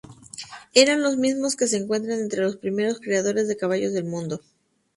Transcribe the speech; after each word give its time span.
Eran 0.73 1.03
los 1.03 1.15
mismos 1.17 1.55
que 1.55 1.67
se 1.67 1.77
encuentran 1.77 2.21
entre 2.21 2.41
los 2.41 2.55
primeros 2.57 2.99
criadores 2.99 3.47
de 3.47 3.55
caballos 3.55 3.93
del 3.93 4.05
mundo. 4.05 4.41